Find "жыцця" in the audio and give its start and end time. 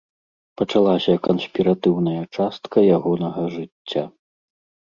3.55-4.03